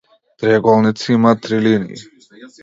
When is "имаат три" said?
1.17-1.61